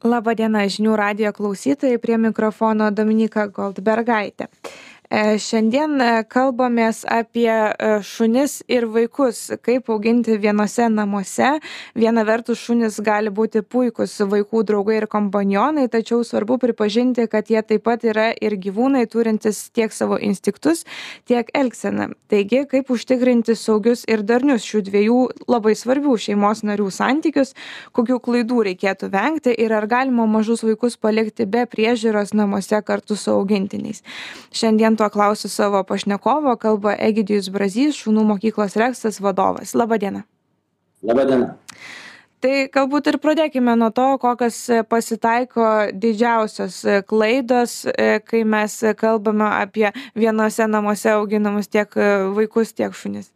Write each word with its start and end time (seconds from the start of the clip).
Labą 0.00 0.32
dieną 0.32 0.60
žinių 0.72 0.94
radijo 0.96 1.30
klausytojai, 1.36 1.98
prie 2.00 2.16
mikrofono 2.18 2.86
Dominika 2.90 3.42
Goldbergaitė. 3.52 4.46
E, 5.10 5.40
šiandien 5.42 5.96
e, 5.98 6.08
kalbamės 6.30 7.00
apie 7.10 7.50
e, 7.50 7.86
šunis 8.06 8.60
ir 8.70 8.84
vaikus, 8.94 9.48
kaip 9.66 9.88
auginti 9.90 10.36
vienose 10.38 10.84
namuose. 10.86 11.56
Viena 11.98 12.22
vertus 12.28 12.60
šunis 12.62 13.00
gali 13.02 13.32
būti 13.34 13.64
puikus 13.66 14.14
vaikų 14.22 14.62
draugai 14.68 15.00
ir 15.00 15.06
kompanionai, 15.10 15.88
tačiau 15.90 16.22
svarbu 16.22 16.60
pripažinti, 16.62 17.26
kad 17.32 17.50
jie 17.50 17.58
taip 17.66 17.82
pat 17.88 18.06
yra 18.06 18.28
ir 18.38 18.54
gyvūnai 18.54 19.02
turintis 19.10 19.64
tiek 19.74 19.90
savo 19.90 20.14
instinktus, 20.14 20.84
tiek 21.26 21.50
elgseną. 21.58 22.12
Taigi, 22.30 22.62
kaip 22.70 22.94
užtikrinti 22.94 23.58
saugius 23.58 24.06
ir 24.06 24.22
darnius 24.22 24.62
šių 24.62 24.84
dviejų 24.92 25.18
labai 25.50 25.74
svarbių 25.74 26.14
šeimos 26.22 26.62
narių 26.62 26.86
santykius, 26.94 27.56
kokių 27.98 28.20
klaidų 28.28 28.60
reikėtų 28.70 29.10
vengti 29.10 29.58
ir 29.58 29.74
ar 29.74 29.90
galima 29.90 30.30
mažus 30.30 30.62
vaikus 30.62 30.94
palikti 30.94 31.50
be 31.50 31.66
priežiūros 31.66 32.30
namuose 32.30 32.78
kartu 32.86 33.18
su 33.18 33.34
augintiniais. 33.34 34.04
Šiandien 34.54 34.99
to 35.00 35.08
klausiu 35.12 35.48
savo 35.48 35.80
pašnekovo, 35.88 36.52
kalba 36.60 36.92
Egidijus 37.08 37.48
Brazys, 37.52 37.96
šunų 37.96 38.26
mokyklos 38.34 38.76
Reksas 38.76 39.20
vadovas. 39.24 39.72
Labadiena. 39.72 40.26
Labadiena. 41.00 41.54
Tai 42.40 42.52
galbūt 42.72 43.08
ir 43.10 43.18
pradėkime 43.20 43.74
nuo 43.76 43.90
to, 43.92 44.06
kokios 44.20 44.58
pasitaiko 44.88 45.64
didžiausios 45.92 46.78
klaidos, 47.08 47.74
kai 48.28 48.44
mes 48.48 48.76
kalbame 49.00 49.48
apie 49.48 49.90
vienose 50.16 50.68
namuose 50.68 51.12
auginamus 51.16 51.68
tiek 51.68 51.96
vaikus, 52.36 52.72
tiek 52.76 52.96
šunis. 52.96 53.28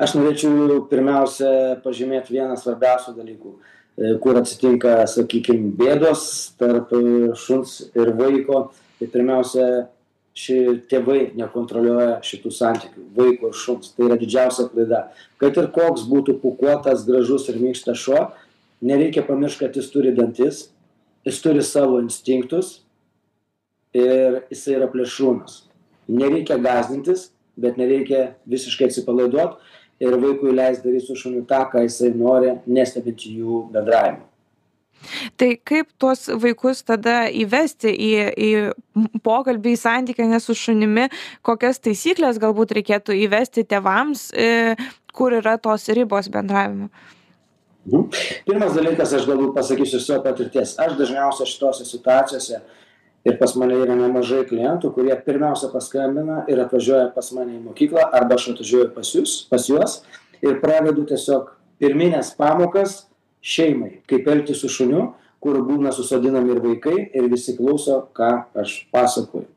Aš 0.00 0.16
norėčiau 0.16 0.80
pirmiausia 0.88 1.52
pažymėti 1.84 2.38
vieną 2.38 2.56
svarbiausių 2.56 3.16
dalykų. 3.18 3.52
E, 3.92 4.14
kur 4.24 4.38
atsitinka 4.40 5.02
sakykim 5.10 5.66
bėdos 5.76 6.22
tarp 6.56 6.94
e, 6.96 7.00
šuns 7.36 7.74
ir 7.92 8.14
vaiko 8.16 8.70
tai 9.02 9.10
pirmiausia 9.10 9.66
ši 10.38 10.56
tėvai 10.88 11.32
nekontroliuoja 11.36 12.20
šitų 12.24 12.52
santykių 12.54 13.02
vaiko 13.16 13.50
ir 13.50 13.58
šuns. 13.58 13.90
Tai 13.96 14.06
yra 14.06 14.16
didžiausia 14.20 14.68
klaida. 14.72 15.02
Kad 15.42 15.58
ir 15.60 15.68
koks 15.74 16.06
būtų 16.08 16.38
pūkuotas 16.40 17.04
gražus 17.08 17.48
ir 17.52 17.60
minkštas 17.60 18.00
šuo 18.00 18.22
nereikia 18.82 19.26
pamiršt 19.26 19.60
kad 19.60 19.76
jis 19.76 19.90
turi 19.92 20.14
dantis 20.16 20.68
jis 21.26 21.42
turi 21.42 21.62
savo 21.62 22.00
instinktus 22.02 22.80
ir 23.94 24.40
jisai 24.50 24.78
yra 24.78 24.88
plėšrūnas. 24.90 25.66
Nereikia 26.08 26.56
gąsdintis 26.62 27.28
bet 27.60 27.76
nereikia 27.76 28.32
visiškai 28.48 28.88
atsipalaiduot 28.88 29.60
ir 30.02 30.16
vaikui 30.22 30.56
leist 30.56 30.86
daryt 30.86 31.04
su 31.04 31.18
šuniu 31.18 31.44
tą 31.48 31.66
ką 31.70 31.84
jisai 31.84 32.14
nori 32.16 32.56
nestebint 32.66 33.26
jų 33.28 33.66
bendravimo 33.74 34.31
Tai 35.40 35.48
kaip 35.68 35.88
tuos 36.00 36.26
vaikus 36.42 36.82
tada 36.86 37.24
įvesti 37.28 37.92
į, 37.92 38.10
į 38.32 38.50
pokalbį, 39.24 39.74
į 39.74 39.80
santykį 39.80 40.28
ne 40.32 40.42
su 40.42 40.56
šunimi, 40.58 41.08
kokias 41.46 41.82
taisyklės 41.82 42.40
galbūt 42.42 42.76
reikėtų 42.78 43.16
įvesti 43.26 43.66
tėvams, 43.68 44.28
e, 44.34 44.76
kur 45.12 45.34
yra 45.38 45.58
tos 45.62 45.88
ribos 45.92 46.30
bendravimo? 46.32 46.90
Mhm. 47.86 48.06
Pirmas 48.46 48.76
dalykas, 48.78 49.16
aš 49.16 49.26
galbūt 49.26 49.56
pasakysiu 49.56 49.98
savo 50.00 50.22
patirties. 50.28 50.76
Aš 50.78 50.94
dažniausiai 51.00 51.50
šitose 51.50 51.88
situacijose 51.88 52.62
ir 53.24 53.38
pas 53.38 53.54
mane 53.58 53.76
yra 53.78 53.94
nemažai 53.98 54.42
klientų 54.48 54.90
kurie 54.96 55.14
pirmiausia 55.26 55.70
paskambina 55.72 56.42
ir 56.50 56.62
atvažiuoja 56.64 57.12
pas 57.14 57.30
mane 57.36 57.56
į 57.58 57.62
mokyklą 57.68 58.08
arba 58.10 58.38
aš 58.38 58.52
atvažiuoju 58.54 58.90
pas 58.96 59.12
jus 59.14 59.34
pas 59.50 59.68
juos 59.70 60.00
ir 60.42 60.58
pravedu 60.62 61.06
tiesiog 61.10 61.52
pirmines 61.82 62.32
pamokas 62.38 63.04
šeimai 63.42 63.98
kaip 64.08 64.28
elgtis 64.28 64.62
su 64.62 64.70
šuniu 64.70 65.10
kur 65.42 65.58
būna 65.66 65.90
susodinami 65.94 66.54
ir 66.54 66.62
vaikai 66.62 66.98
ir 67.10 67.28
visi 67.30 67.56
klauso 67.58 67.98
ką 68.14 68.30
aš 68.62 68.76
pasakoju. 68.94 69.48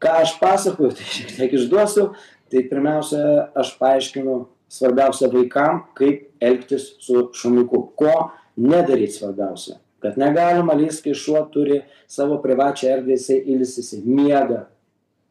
Ką 0.00 0.18
aš 0.22 0.36
pasakoju 0.40 0.94
tai 0.96 1.08
šiek 1.12 1.34
tiek 1.36 1.56
išduosiu. 1.60 2.10
Tai 2.46 2.62
pirmiausia 2.70 3.48
aš 3.58 3.72
paaiškinu 3.80 4.36
svarbiausia 4.70 5.28
vaikam 5.32 5.82
kaip 5.98 6.28
elgtis 6.40 6.92
su 7.02 7.26
šuniuku. 7.34 7.82
Ko 7.98 8.30
nedaryt 8.56 9.16
svarbiausia. 9.16 9.80
Kad 10.00 10.16
negalima 10.20 10.76
lįst 10.78 11.02
kai 11.04 11.16
šuo 11.16 11.42
turi 11.52 11.80
savo 12.08 12.38
privačią 12.42 12.92
erdvę 12.94 13.16
jisai 13.16 13.40
ilsisi 13.52 14.00
miega. 14.06 14.66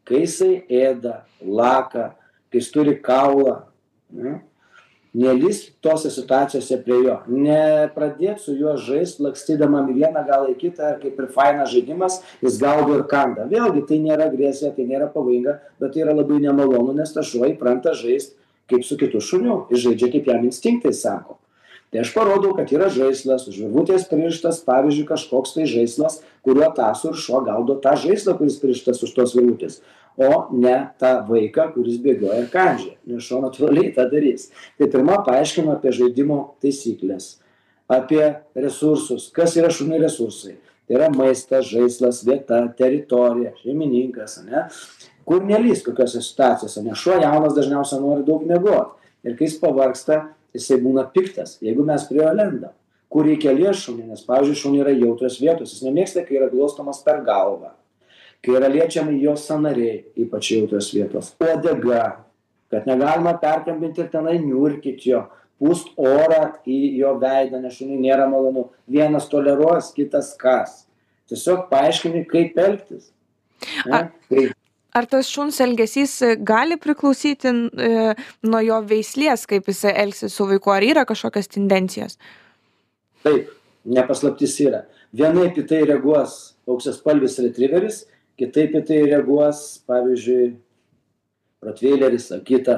Kai 0.06 0.26
jisai 0.26 0.66
ėda 0.70 1.22
laka 1.42 2.12
kai 2.52 2.62
jis 2.62 2.70
turi 2.74 3.00
kaulą 3.02 3.64
ne 4.14 4.42
nelįsk 5.16 5.76
tose 5.84 6.12
situacijose 6.14 6.80
prie 6.84 6.98
jo. 7.06 7.18
Nepradėk 7.32 8.42
su 8.44 8.56
juo 8.58 8.76
žaist 8.82 9.22
lakstydamam 9.24 9.90
į 9.94 10.00
vieną 10.02 10.26
galą 10.28 10.52
į 10.54 10.58
kitą 10.64 10.96
kaip 11.02 11.22
ir 11.22 11.30
fainas 11.36 11.72
žaidimas 11.74 12.20
jis 12.44 12.60
gaudo 12.62 13.00
ir 13.00 13.06
kanda. 13.12 13.48
Vėlgi 13.52 13.86
tai 13.90 14.02
nėra 14.04 14.30
agresija 14.32 14.74
tai 14.76 14.88
nėra 14.90 15.08
pavojinga 15.14 15.60
bet 15.80 15.96
tai 15.96 16.04
yra 16.04 16.16
labai 16.18 16.42
nemalonu 16.44 16.98
nes 16.98 17.16
tas 17.16 17.32
šuo 17.32 17.48
įpranta 17.54 17.96
žaist 17.96 18.36
kaip 18.70 18.86
su 18.86 18.98
kitu 19.00 19.22
šuniu 19.22 19.64
jis 19.72 19.88
žaidžia 19.88 20.12
kaip 20.16 20.32
jam 20.34 20.46
instinktai 20.48 20.94
sako 20.94 21.40
tai 21.96 22.02
aš 22.04 22.10
parodau 22.12 22.52
kad 22.58 22.68
yra 22.76 22.90
žaislas 22.92 23.46
už 23.48 23.62
virvutės 23.64 24.04
pririštas 24.10 24.58
pavyzdžiui 24.68 25.06
kažkoks 25.08 25.54
tai 25.56 25.64
žaislas 25.72 26.18
kuriuo 26.44 26.68
tąso 26.76 27.14
ir 27.14 27.22
šuo 27.24 27.40
gaudo 27.46 27.78
tą 27.80 27.94
žaislą 28.02 28.36
kuris 28.36 28.58
pririštas 28.60 29.00
už 29.08 29.14
tos 29.16 29.36
virvutės 29.38 29.80
o 30.20 30.50
ne 30.52 30.76
tą 31.00 31.14
vaiką 31.30 31.70
kuris 31.72 32.02
bėgioja 32.04 32.42
ir 32.44 32.52
kandžioja 32.52 33.00
nes 33.08 33.24
šuo 33.24 33.40
natūraliai 33.46 33.94
tą 33.96 34.10
darys. 34.12 34.50
Tai 34.76 34.92
pirma 34.92 35.22
paaiškinu 35.24 35.72
apie 35.72 35.96
žaidimo 35.96 36.42
taisykles 36.60 37.38
apie 37.88 38.24
resursus. 38.60 39.30
Kas 39.32 39.56
yra 39.56 39.72
šuniui 39.72 40.04
resursai? 40.04 40.58
Tai 40.86 41.00
yra 41.00 41.10
maistas 41.16 41.70
žaislas 41.72 42.26
vieta 42.28 42.60
teritorija 42.76 43.56
šeimininkas 43.64 44.42
ane 44.44 44.68
kur 45.26 45.48
nelįst 45.48 45.88
kokiose 45.88 46.20
situacijose 46.22 46.84
nes 46.84 47.00
šuo 47.00 47.22
jaunas 47.24 47.56
dažniausia 47.56 48.04
nori 48.04 48.28
daug 48.28 48.44
miegot 48.44 49.00
ir 49.24 49.40
kai 49.40 49.48
jis 49.48 49.62
pavargsta 49.64 50.26
jisai 50.56 50.80
būna 50.82 51.06
piktas 51.14 51.58
jeigu 51.64 51.86
mes 51.88 52.08
prie 52.10 52.24
jo 52.24 52.34
lendam 52.34 52.74
kur 53.12 53.28
reikia 53.28 53.54
liest 53.56 53.86
šunį 53.86 54.10
nes 54.12 54.26
pavyzdžiui 54.28 54.62
šuniui 54.62 54.84
yra 54.84 54.94
jautrios 54.96 55.40
vietos 55.42 55.76
jis 55.76 55.86
nemėgsta 55.86 56.26
kai 56.28 56.40
yra 56.42 56.52
glostomas 56.52 57.04
per 57.06 57.22
galvą 57.28 57.74
kai 58.44 58.58
yra 58.60 58.72
liečiami 58.72 59.20
jo 59.22 59.38
sąnariai 59.40 60.04
ypač 60.26 60.52
jautrios 60.56 60.92
vietos 60.96 61.34
uodega 61.42 62.04
kad 62.72 62.88
negalima 62.90 63.38
perkambint 63.42 64.00
ir 64.02 64.10
tenai 64.12 64.40
niurkyt 64.42 65.06
jo 65.08 65.26
pūst 65.62 65.94
orą 66.02 66.58
į 66.68 66.80
jo 67.00 67.14
veidą 67.22 67.62
nes 67.64 67.78
šuniui 67.78 68.02
nėra 68.04 68.28
malonu. 68.32 68.70
Vienas 68.92 69.30
toleruos 69.32 69.92
kitas 69.96 70.34
kąs 70.40 70.84
tiesiog 71.30 71.70
paaiškini 71.72 72.26
kaip 72.30 72.58
elgtis. 72.62 73.12
Ne? 73.88 74.10
kai 74.30 74.50
ar 74.96 75.08
tas 75.12 75.30
šuns 75.32 75.60
elgesys 75.64 76.16
gali 76.48 76.78
priklausyti 76.82 77.52
e, 77.52 77.92
nuo 78.48 78.64
jo 78.64 78.80
veislės, 78.90 79.46
kaip 79.50 79.68
jisai 79.70 79.94
elgsis 80.06 80.36
su 80.36 80.48
vaiku, 80.50 80.72
ar 80.72 80.86
yra 80.86 81.06
kažkokios 81.08 81.52
tendencijos? 81.52 82.18
Taip, 83.26 83.52
nepaslaptis 83.86 84.58
yra. 84.64 84.86
Vienaip 85.16 85.58
į 85.60 85.66
tai 85.70 85.84
reaguos 85.88 86.56
auksiaspalvis 86.70 87.40
retriveris, 87.44 88.04
kitaip 88.40 88.76
į 88.80 88.84
tai 88.88 89.00
reaguos, 89.08 89.64
pavyzdžiui, 89.88 90.54
rotveileris, 91.66 92.30
ar 92.36 92.44
kita, 92.46 92.78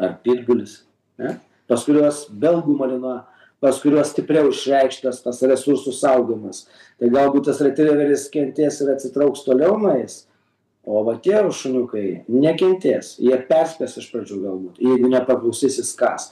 ar 0.00 0.16
pitbulis. 0.24 0.82
Ne? 1.20 1.36
Pas 1.70 1.84
kuriuos 1.86 2.24
belgų 2.42 2.76
malina, 2.78 3.22
pas 3.62 3.78
kuriuos 3.80 4.10
stipriau 4.12 4.50
išreikštas 4.52 5.22
tas 5.24 5.40
resursų 5.46 5.94
saugomas. 5.96 6.64
Tai 7.00 7.10
galbūt 7.12 7.48
tas 7.48 7.62
retriveris 7.64 8.26
kentės 8.32 8.82
ir 8.82 8.92
atsitrauks 8.92 9.44
toliau 9.46 9.78
nuo 9.80 9.94
jais, 9.96 10.24
o 10.86 11.04
va 11.06 11.16
tie 11.22 11.40
šuniukai 11.50 12.24
nekentės. 12.28 13.16
Jie 13.22 13.36
perspės 13.48 13.96
iš 14.00 14.10
pradžių 14.12 14.42
galbūt 14.44 14.82
jeigu 14.84 15.10
nepaklausys 15.12 15.80
jis 15.80 15.94
kąs 15.98 16.30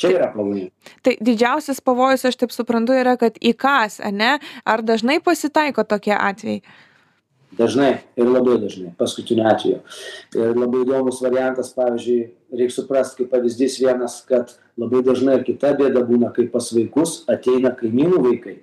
čia 0.00 0.14
yra 0.16 0.28
pavojinga. 0.32 0.70
tai 1.02 1.16
didžiausias 1.20 1.80
pavojus 1.84 2.24
aš 2.24 2.38
taip 2.40 2.54
suprantu 2.54 2.96
yra 2.96 3.16
kad 3.20 3.36
įkąs 3.36 4.00
ane 4.04 4.38
ar 4.64 4.82
dažnai 4.82 5.20
pasitaiko 5.24 5.84
tokie 5.84 6.14
atvejai? 6.16 6.62
Dažnai 7.58 7.92
ir 8.16 8.28
labai 8.30 8.60
dažnai 8.62 8.92
paskutiniu 8.96 9.42
atveju. 9.50 9.80
Ir 10.38 10.54
labai 10.54 10.84
įdomus 10.84 11.18
variantas 11.24 11.72
pavyzdžiui 11.74 12.20
reik 12.60 12.70
suprast 12.72 13.18
kaip 13.18 13.32
pavyzdys 13.32 13.80
vienas 13.82 14.20
kad 14.28 14.54
labai 14.78 15.02
dažnai 15.06 15.40
ir 15.40 15.44
kita 15.48 15.74
bėda 15.80 16.04
būna 16.06 16.30
kai 16.36 16.46
pas 16.52 16.70
vaikus 16.76 17.24
ateina 17.28 17.74
kaimynų 17.74 18.22
vaikai 18.28 18.56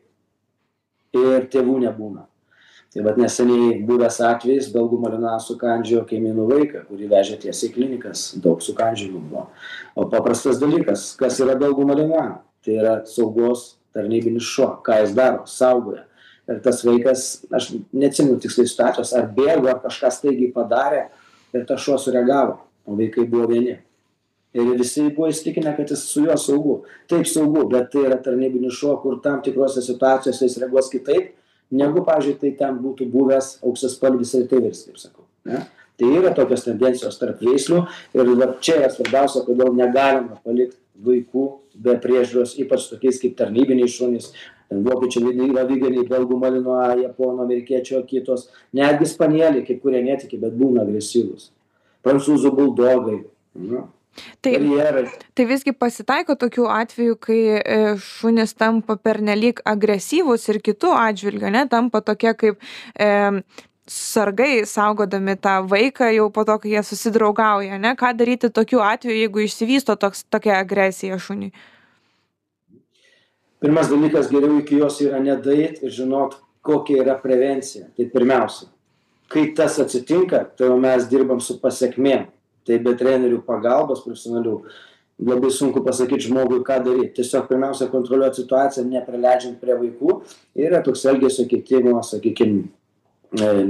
ir 1.18 1.50
tėvų 1.52 1.82
nebūna 1.84 2.26
tai 2.94 3.04
vat 3.06 3.18
neseniai 3.20 3.82
buvęs 3.88 4.20
atvejis 4.26 4.70
belgų 4.74 5.00
malina 5.04 5.36
sukandžiojo 5.44 6.06
kaimynų 6.10 6.48
vaiką 6.52 6.84
kurį 6.88 7.10
vežė 7.12 7.38
tiesiai 7.44 7.70
į 7.70 7.74
klinikas. 7.76 8.28
Daug 8.44 8.64
sukandžiojimų 8.64 9.24
buvo. 9.28 9.48
O 9.96 10.08
paprastas 10.12 10.62
dalykas 10.62 11.10
kas 11.20 11.40
yra 11.44 11.58
belgų 11.60 11.88
malina 11.90 12.28
tai 12.66 12.78
yra 12.80 13.00
saugos 13.08 13.76
tarnybinis 13.96 14.48
šuo. 14.48 14.78
Ką 14.86 15.02
jis 15.04 15.16
daro? 15.18 15.46
Saugoja. 15.50 16.06
Ir 16.48 16.62
tas 16.64 16.80
vaikas 16.88 17.24
aš 17.52 17.74
neatsimenu 17.92 18.40
tiksliai 18.44 18.70
situacijos 18.72 19.12
ar 19.18 19.28
bėgo 19.36 19.68
ar 19.72 19.82
kažką 19.84 20.12
staigiai 20.16 20.54
padarė 20.56 21.08
ir 21.56 21.66
tas 21.68 21.84
šuo 21.84 21.98
sureagavo. 22.00 22.62
O 22.88 22.96
vaikai 22.96 23.28
buvo 23.28 23.50
vieni. 23.52 23.76
Ir 24.56 24.70
visi 24.80 25.04
buvo 25.12 25.28
įsitikinę 25.28 25.74
kad 25.76 25.92
jis 25.92 26.06
su 26.08 26.24
juo 26.24 26.38
saugu. 26.40 26.78
Taip 27.12 27.28
saugu 27.28 27.66
bet 27.72 27.92
tai 27.92 28.06
yra 28.08 28.20
tarnybinis 28.24 28.80
šuo 28.80 28.96
kur 29.04 29.20
tam 29.24 29.42
tikrose 29.44 29.84
situacijose 29.84 30.48
jis 30.48 30.58
reaguos 30.64 30.88
kitaip 30.94 31.34
negu 31.72 32.04
pavyzdžiui 32.08 32.40
tai 32.42 32.54
ten 32.60 32.80
būtų 32.84 33.10
buvęs 33.12 33.58
auksaspalvis 33.66 34.36
retriveris 34.40 34.86
kaip 34.88 35.02
sakau 35.02 35.26
ne? 35.48 35.66
Tai 35.98 36.10
yra 36.14 36.30
tokios 36.38 36.62
tendencijos 36.68 37.18
tarp 37.18 37.40
veislių 37.42 37.80
ir 38.14 38.36
vat 38.38 38.60
čia 38.62 38.76
yra 38.84 38.92
svarbiausia 38.94 39.42
kodėl 39.48 39.74
negalima 39.74 40.38
palikt 40.46 40.78
vaikų 41.08 41.48
be 41.78 41.98
priežiūros 42.04 42.56
ypač 42.62 42.86
tokiais 42.92 43.20
kaip 43.22 43.36
tarnybiniai 43.40 43.90
šunys. 43.90 44.32
Ten 44.68 44.84
vokiečių 44.84 45.24
aviganiai 45.62 46.06
belgų 46.10 46.38
malinua 46.42 46.92
japonų 47.00 47.46
amerikiečių 47.46 48.02
akitos 48.02 48.50
netgi 48.76 49.08
spanieliai 49.08 49.64
kai 49.66 49.78
kurie 49.80 50.02
netiki 50.04 50.38
bet 50.42 50.58
būna 50.60 50.84
agresyvūs. 50.84 51.52
Prancūzų 52.04 52.52
buldogai 52.56 53.22
nu 53.56 53.86
Tai, 54.42 54.54
tai 55.38 55.46
visgi 55.50 55.74
pasitaiko 55.78 56.36
tokių 56.40 56.66
atvejų, 56.74 57.16
kai 57.22 57.40
e, 57.58 57.80
šunys 58.02 58.56
tampa 58.58 58.98
pernelyg 58.98 59.62
agresyvus 59.68 60.48
ir 60.50 60.62
kitų 60.66 60.94
atžvilgių, 60.98 61.52
ne, 61.54 61.64
tampa 61.70 62.02
tokie 62.06 62.34
kaip 62.38 62.62
e, 62.98 63.10
sargai 63.88 64.66
saugodami 64.66 65.38
tą 65.40 65.60
vaiką 65.70 66.12
jau 66.16 66.30
po 66.34 66.44
to, 66.48 66.58
kai 66.64 66.76
jie 66.76 66.84
susidraugauja, 66.84 67.80
ne, 67.82 67.94
ką 68.00 68.14
daryti 68.18 68.50
tokiu 68.54 68.82
atveju, 68.84 69.18
jeigu 69.24 69.44
išsivysto 69.46 69.96
toks, 70.00 70.26
tokia 70.30 70.60
agresija 70.60 71.20
šuniui. 71.22 71.54
Pirmas 73.62 73.90
dalykas, 73.90 74.30
geriau 74.30 74.60
iki 74.62 74.78
jos 74.78 75.00
yra 75.02 75.18
nedait 75.24 75.80
ir 75.82 75.94
žinot, 75.94 76.36
kokia 76.62 77.02
yra 77.02 77.16
prevencija. 77.18 77.88
Tai 77.98 78.06
pirmiausia, 78.14 78.68
kai 79.34 79.48
tas 79.58 79.80
atsitinka, 79.82 80.44
tai 80.60 80.70
mes 80.78 81.08
dirbam 81.10 81.42
su 81.42 81.58
pasiekmėm. 81.64 82.28
Tai 82.68 82.80
be 82.84 82.94
trenerių 83.00 83.42
pagalbos 83.48 84.04
profesionalių 84.04 84.58
labai 85.28 85.50
sunku 85.54 85.82
pasakyti 85.86 86.28
žmogui, 86.28 86.62
ką 86.66 86.82
daryti. 86.86 87.16
Tiesiog 87.22 87.48
pirmiausia 87.50 87.88
kontroliuoti 87.92 88.44
situaciją, 88.44 88.86
neprileidžiant 88.92 89.62
prie 89.62 89.78
vaikų. 89.80 90.20
Yra 90.68 90.84
toks 90.86 91.06
elgesio 91.10 91.48
keitimo, 91.50 91.98
sakykime, 92.06 92.68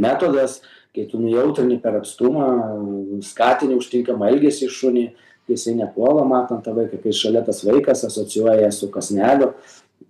metodas, 0.01 0.59
kai 0.95 1.05
tu 1.07 1.21
nujautrini 1.21 1.79
per 1.81 2.01
atstumą, 2.01 2.49
skatini 3.23 3.77
užtinkamą 3.77 4.31
elgesį 4.33 4.69
šunį, 4.73 5.07
kai 5.47 5.55
jisai 5.55 5.77
nepuola 5.77 6.25
matant 6.27 6.65
tą 6.65 6.73
vaiką, 6.75 6.99
kai 7.03 7.13
šalia 7.15 7.43
tas 7.45 7.63
vaikas 7.63 8.03
asocijuoja 8.09 8.71
su 8.75 8.89
kasneliu, 8.91 9.53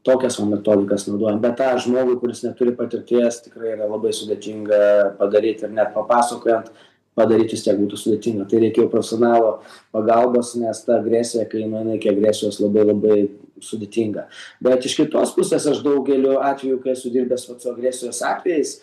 tokias 0.08 0.40
va 0.40 0.48
metodikas 0.50 1.06
naudojam. 1.10 1.42
Bet 1.44 1.60
tą 1.60 1.74
žmogų, 1.84 2.18
kuris 2.22 2.42
neturi 2.46 2.74
patirties, 2.76 3.44
tikrai 3.46 3.76
yra 3.76 3.90
labai 3.92 4.14
sudėtinga 4.16 4.80
padaryti 5.20 5.68
ir 5.68 5.76
net 5.76 5.94
papasakojant, 5.96 6.72
padaryti 7.18 7.58
vis 7.58 7.66
tiek 7.66 7.80
būtų 7.80 8.00
sudėtinga. 8.00 8.46
Tai 8.50 8.62
reikėjo 8.64 8.88
profesionalo 8.94 9.52
pagalbos, 9.96 10.54
nes 10.62 10.84
ta 10.86 11.00
agresija, 11.02 11.48
kai 11.50 11.66
nueina 11.66 11.98
iki 11.98 12.12
agresijos, 12.14 12.62
labai 12.64 12.86
labai 12.86 13.18
sudėtinga. 13.64 14.28
Bet 14.64 14.86
iš 14.86 15.00
kitos 15.02 15.34
pusės 15.36 15.66
aš 15.70 15.82
daugeliu 15.86 16.38
atveju, 16.46 16.80
kai 16.84 16.94
esu 16.94 17.12
dirbęs 17.14 17.50
su 17.50 17.58
agresijos 17.74 18.22
atvejais, 18.26 18.78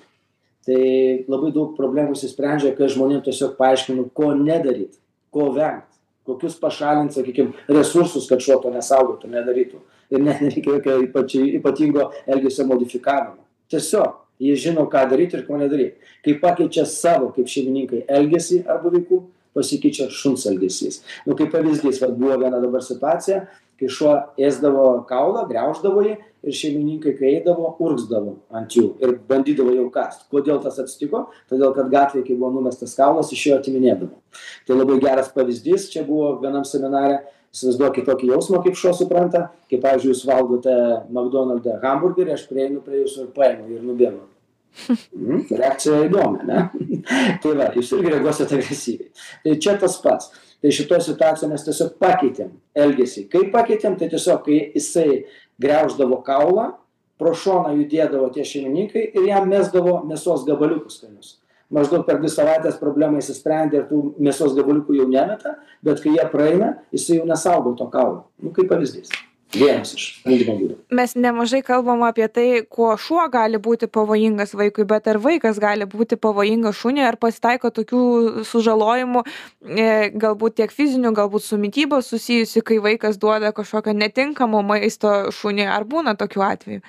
tai 0.66 0.84
labai 1.30 1.54
daug 1.54 1.74
problemų 1.78 2.16
išsisprendžia, 2.16 2.74
kai 2.76 2.90
žmonėm 2.90 3.22
tiesiog 3.24 3.58
paaiškinu, 3.60 4.08
ko 4.16 4.32
nedaryt, 4.38 4.96
ko 5.34 5.50
vengt 5.54 5.94
kokius 6.24 6.56
pašalint 6.60 7.12
sakykim 7.12 7.52
resursus 7.68 8.28
kad 8.28 8.42
šuo 8.42 8.56
to 8.62 8.72
nesaugotų 8.72 9.30
nedarytų 9.32 9.80
ir 10.14 10.24
net 10.24 10.40
nereikia 10.44 10.78
jokio 10.78 10.98
ypač 11.04 11.36
ypatingo 11.60 12.10
elgesio 12.26 12.66
modifikavimo 12.68 13.44
tiesiog 13.72 14.23
jie 14.44 14.56
žino 14.66 14.86
ką 14.92 15.06
daryt 15.10 15.36
ir 15.36 15.46
ko 15.48 15.60
nedaryt 15.60 16.12
kai 16.24 16.38
pakeičia 16.40 16.86
savo 16.88 17.30
kaip 17.36 17.50
šeimininkai 17.50 18.04
elgesį 18.18 18.64
arba 18.64 18.92
vaikų 18.94 19.22
pasikeičia 19.54 20.08
šuns 20.10 20.46
elgesys. 20.50 21.02
Nu 21.26 21.36
kaip 21.38 21.52
pavyzdys 21.54 22.00
vat 22.02 22.16
buvo 22.18 22.38
viena 22.42 22.60
dabar 22.62 22.82
situacija 22.84 23.44
kai 23.78 23.90
šuo 23.90 24.14
ėsdavo 24.38 25.04
kaulą 25.08 25.44
griauždavo 25.50 26.02
jį 26.06 26.14
ir 26.44 26.56
šeimininkai 26.58 27.14
kai 27.18 27.30
eidavo 27.38 27.72
urgzdavo 27.82 28.36
ant 28.54 28.74
jų 28.76 28.86
ir 29.02 29.16
bandydavo 29.28 29.74
jau 29.74 29.86
kąst 29.94 30.26
kodėl 30.34 30.60
tas 30.62 30.78
atsitiko? 30.82 31.24
Todėl 31.50 31.74
kad 31.76 31.90
gatvėj 31.92 32.26
kai 32.28 32.36
buvo 32.38 32.52
numestas 32.58 32.94
kaulas 32.98 33.32
iš 33.34 33.46
jo 33.48 33.56
atiminėdavo. 33.58 34.12
Tai 34.66 34.78
labai 34.78 35.00
geras 35.02 35.32
pavyzdys. 35.34 35.88
Čia 35.94 36.04
buvo 36.06 36.34
vienam 36.42 36.66
seminare 36.68 37.22
įsivaizduokit 37.54 38.06
tokį 38.10 38.30
jausmą 38.34 38.62
kaip 38.66 38.78
šuo 38.78 38.94
supranta. 38.98 39.48
Kai 39.70 39.80
pavyzdžiui 39.82 40.14
jūs 40.14 40.26
valgote 40.28 40.76
makdonalde 41.14 41.80
hamburgerį 41.82 42.36
aš 42.36 42.46
prieinu 42.50 42.82
prie 42.84 43.02
jūsų 43.04 43.26
ir 43.26 43.34
paimu 43.34 43.70
ir 43.74 43.82
nubėgu 43.82 44.22
mm, 44.88 45.44
reakcija 45.50 46.04
įdomi 46.08 46.46
ne? 46.48 46.64
Tai 47.42 47.54
va 47.58 47.70
jūs 47.76 47.92
irgi 47.96 48.12
reaguosit 48.14 48.54
agresyviai. 48.56 49.10
Tai 49.44 49.56
čia 49.66 49.76
tas 49.80 49.98
pats. 50.02 50.32
Tai 50.64 50.72
šitoj 50.72 51.02
situacijoj 51.04 51.50
mes 51.50 51.66
tiesiog 51.66 51.96
pakeitėm 52.00 52.54
elgesį. 52.84 53.26
Kaip 53.32 53.50
pakeitėm 53.52 53.98
tai 54.00 54.08
tiesiog 54.12 54.46
kai 54.46 54.60
jisai 54.72 55.24
griauždavo 55.60 56.22
kaulą 56.24 56.70
pro 57.20 57.34
šoną 57.36 57.74
judėdavo 57.78 58.30
tie 58.34 58.46
šeimininkai 58.48 59.10
ir 59.12 59.28
jam 59.28 59.50
mesdavo 59.50 59.98
mėsos 60.08 60.46
gabaliukus 60.48 60.98
skanius. 60.98 61.36
Maždaug 61.74 62.04
per 62.06 62.18
dvi 62.20 62.30
savaites 62.30 62.80
problema 62.80 63.20
išsisprendė 63.20 63.80
ir 63.80 63.86
tų 63.90 64.00
mėsos 64.22 64.56
gabaliukų 64.56 64.98
jau 64.98 65.06
nemeta 65.10 65.56
bet 65.84 66.02
kai 66.04 66.16
jie 66.16 66.26
praeina 66.32 66.74
jisai 66.94 67.20
jau 67.20 67.28
nesaugo 67.28 67.76
to 67.78 67.86
kaulo. 67.92 68.26
Nu 68.40 68.52
kaip 68.56 68.70
pavyzdys 68.72 69.12
vienas 69.58 69.92
iš 69.96 70.04
sprendimo 70.18 70.56
būdų. 70.58 70.76
Mes 70.94 71.14
nemažai 71.18 71.60
kalbam 71.66 72.02
apie 72.06 72.26
tai 72.32 72.46
kuo 72.68 72.92
šuo 73.00 73.24
gali 73.32 73.60
būti 73.62 73.88
pavojingas 73.90 74.54
vaikui 74.58 74.86
bet 74.88 75.08
ar 75.10 75.20
vaikas 75.22 75.60
gali 75.62 75.86
būti 75.90 76.18
pavojingas 76.20 76.78
šuniui 76.80 77.06
ar 77.06 77.18
pasitaiko 77.20 77.70
tokių 77.74 78.02
sužalojimų 78.48 79.24
e, 79.24 79.88
galbūt 80.14 80.58
tiek 80.60 80.74
fizinių 80.74 81.14
galbūt 81.16 81.46
su 81.46 81.60
mityba 81.60 82.02
susijusių 82.04 82.64
kai 82.70 82.78
vaikas 82.90 83.18
duoda 83.22 83.54
kažkokio 83.56 83.96
netinkamo 83.96 84.62
maisto 84.66 85.14
šuniui 85.34 85.70
ar 85.70 85.88
būna 85.88 86.16
tokių 86.18 86.46
atvejų? 86.50 86.84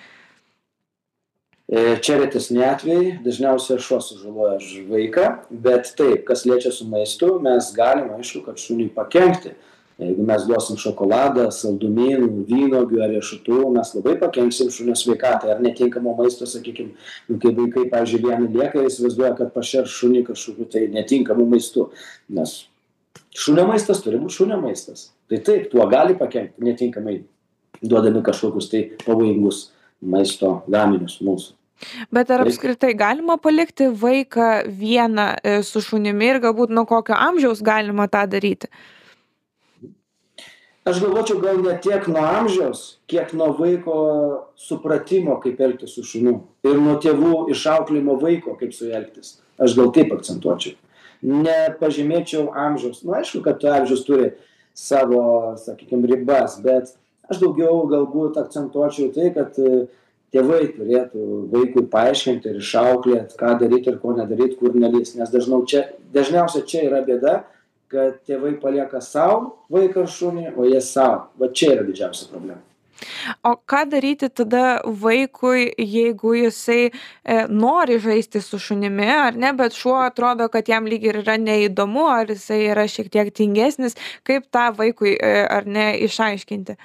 E, 1.66 1.98
Čia 1.98 2.20
retesni 2.22 2.62
atvejai, 2.62 3.16
dažniausiai 3.26 3.82
šuo 3.82 3.98
sužaloja 4.06 4.60
vaiką, 4.86 5.30
bet 5.50 5.96
taip, 5.98 6.22
kas 6.28 6.44
liečia 6.46 6.70
su 6.70 6.86
maistu, 6.86 7.40
mes 7.42 7.72
galime, 7.74 8.20
aišku, 8.20 8.44
kad 8.46 8.62
šuniui 8.62 8.92
pakengti 8.94 9.56
jeigu 10.02 10.26
mes 10.28 10.44
duosim 10.48 10.78
šokoladą 10.80 11.46
saldumynų 11.56 12.30
vynuogių 12.50 13.02
ar 13.04 13.14
riešutų 13.14 13.60
mes 13.78 13.94
labai 13.96 14.16
pakenksim 14.20 14.72
šunio 14.74 14.96
sveikatai 15.00 15.54
ar 15.54 15.62
netinkamo 15.64 16.16
maisto 16.18 16.48
sakykim 16.50 16.92
nu 17.30 17.38
kai 17.40 17.54
vaikai 17.56 17.86
pavyzdžiui 17.94 18.24
vieni 18.26 18.50
lieka 18.52 18.82
ir 18.82 18.90
įsivaizduoja 18.90 19.36
kad 19.40 19.54
pašers 19.56 19.94
šunį 19.96 20.26
kažkokiu 20.32 20.68
tai 20.72 20.88
netinkamu 20.92 21.46
maistu. 21.48 21.90
Nes 22.28 22.58
šunio 23.36 23.68
maistas 23.70 24.04
turi 24.04 24.20
būt 24.20 24.36
šunio 24.36 24.60
maistas. 24.64 25.12
Tai 25.32 25.40
taip 25.48 25.70
tuo 25.72 25.86
gali 25.92 26.18
pakenkt 26.20 26.60
netinkamai 26.60 27.22
duodami 27.82 28.24
kažkokius 28.26 28.68
tai 28.72 28.84
pavojingus 29.06 29.70
maisto 30.02 30.58
gaminius 30.68 31.22
mūsų. 31.24 31.56
Bet 32.12 32.30
ar 32.32 32.46
apskritai 32.46 32.94
galima 32.96 33.36
palikti 33.40 33.90
vaiką 33.92 34.68
vieną 34.80 35.26
e, 35.44 35.58
su 35.64 35.82
šunimi 35.84 36.30
ir 36.32 36.40
galbūt 36.44 36.72
nuo 36.72 36.86
kokio 36.88 37.16
amžiaus 37.16 37.64
galima 37.64 38.08
tą 38.12 38.24
daryti? 38.32 38.72
Aš 40.86 41.02
galvočiau 41.02 41.40
gal 41.42 41.62
ne 41.66 41.74
tiek 41.82 42.08
nuo 42.08 42.22
amžiaus 42.22 42.82
kiek 43.10 43.34
nuo 43.34 43.50
vaiko 43.58 43.96
supratimo 44.56 45.40
kaip 45.42 45.62
elgtis 45.68 45.96
su 45.98 46.04
šuniu 46.06 46.36
ir 46.68 46.78
nuo 46.78 47.00
tėvų 47.02 47.48
išauklėjimo 47.56 48.20
vaiko 48.22 48.54
kaip 48.60 48.74
su 48.74 48.86
juo 48.86 49.00
elgtis. 49.00 49.40
Aš 49.58 49.74
gal 49.80 49.90
taip 49.96 50.14
akcentuočiau. 50.14 50.76
Nepažymėčiau 51.26 52.52
amžiaus. 52.54 53.02
Nu 53.08 53.16
aišku 53.18 53.42
kad 53.46 53.64
amžius 53.66 54.04
turi 54.06 54.34
savo 54.78 55.56
sakykim 55.58 56.06
ribas 56.06 56.60
bet 56.62 56.94
aš 57.32 57.42
daugiau 57.42 57.88
galbūt 57.90 58.38
akcentuočiau 58.44 59.10
tai 59.16 59.32
kad 59.34 59.58
e, 59.58 59.88
tėvai 60.36 60.68
turėtų 60.76 61.26
vaikui 61.50 61.88
paaiškint 61.90 62.46
ir 62.46 62.62
išauklėt 62.62 63.34
ką 63.40 63.56
daryt 63.64 63.90
ir 63.90 63.98
ko 64.04 64.14
nedaryt 64.14 64.60
kur 64.62 64.78
nelįst. 64.78 65.18
Nes 65.18 65.34
dažnau 65.34 65.64
čia 65.66 65.88
dažniausia 66.14 66.62
čia 66.62 66.86
yra 66.92 67.02
bėda 67.08 67.40
kad 67.92 68.22
tėvai 68.28 68.56
palieka 68.62 69.02
sau 69.04 69.56
vaiką 69.72 70.06
šunį, 70.10 70.54
o 70.58 70.66
jie 70.70 70.82
sau. 70.84 71.28
Va 71.40 71.52
čia 71.54 71.76
yra 71.76 71.86
didžiausia 71.88 72.32
problema. 72.32 72.62
O 73.44 73.56
ką 73.70 73.82
daryti 73.92 74.30
tada 74.32 74.80
vaikui, 74.86 75.68
jeigu 75.78 76.34
jisai 76.38 76.88
e, 76.88 76.92
nori 77.52 77.98
žaisti 78.00 78.40
su 78.42 78.60
šunimi, 78.62 79.08
ar 79.12 79.36
ne, 79.36 79.52
bet 79.58 79.76
šuo 79.76 79.98
atrodo, 80.00 80.48
kad 80.52 80.70
jam 80.72 80.88
lyg 80.88 81.04
ir 81.04 81.20
yra 81.20 81.36
neįdomu, 81.42 82.06
ar 82.08 82.32
jisai 82.32 82.62
yra 82.72 82.88
šiek 82.90 83.12
tiek 83.12 83.34
tingesnis, 83.36 83.98
kaip 84.28 84.48
tą 84.48 84.70
vaikui 84.78 85.18
e, 85.20 85.34
ar 85.44 85.68
ne 85.68 85.90
išaiškinti? 86.08 86.78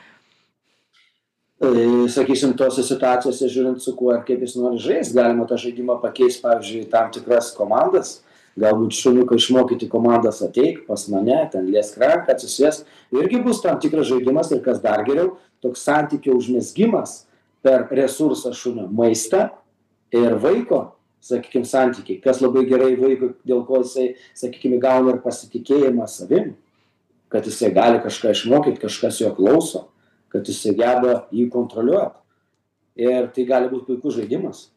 E, 1.61 1.71
sakysim, 2.11 2.57
tose 2.59 2.83
situacijose, 2.85 3.53
žiūrint 3.53 3.85
su 3.85 3.95
kuo 3.97 4.11
ir 4.17 4.25
kaip 4.27 4.43
jis 4.43 4.59
nori 4.59 4.83
žaisti, 4.83 5.15
galima 5.15 5.47
tą 5.47 5.61
žaidimą 5.63 6.01
pakeisti, 6.03 6.43
pavyzdžiui, 6.43 6.89
tam 6.91 7.15
tikras 7.15 7.55
komandas 7.55 8.19
galbūt 8.61 8.97
šuniuką 8.97 9.39
išmokyti 9.41 9.89
komandas 9.91 10.43
ateik 10.45 10.85
pas 10.87 11.07
mane 11.13 11.39
ten 11.53 11.67
liesk 11.71 11.99
ranką 12.01 12.35
atsisėsk 12.35 12.87
irgi 13.17 13.41
bus 13.45 13.63
tam 13.65 13.81
tikras 13.81 14.11
žaidimas 14.11 14.53
ir 14.53 14.63
kas 14.65 14.81
dar 14.85 15.05
geriau 15.09 15.35
toks 15.65 15.85
santykio 15.89 16.37
užmezgimas 16.39 17.25
per 17.65 17.89
resursą 17.97 18.53
šunio 18.57 18.87
maistą 18.89 19.49
ir 20.13 20.37
vaiko 20.41 20.91
sakykim 21.21 21.67
santykiai. 21.69 22.21
Kas 22.25 22.41
labai 22.41 22.65
gerai 22.69 22.95
vaikui 22.97 23.35
dėl 23.47 23.65
ko 23.69 23.83
jisai 23.83 24.15
sakykim 24.39 24.79
įgauna 24.79 25.17
ir 25.17 25.23
pasitikėjimą 25.25 26.09
savim 26.09 26.55
kad 27.31 27.47
jisai 27.47 27.71
gali 27.75 28.01
kažką 28.03 28.33
išmokyt 28.35 28.81
kažkas 28.83 29.21
jo 29.21 29.31
klauso 29.37 29.87
kad 30.33 30.47
jisai 30.47 30.75
geba 30.79 31.27
jį 31.35 31.49
kontroliuot. 31.53 32.17
Ir 33.01 33.29
tai 33.35 33.45
gali 33.47 33.71
būt 33.71 33.87
puikus 33.87 34.17
žaidimas 34.19 34.69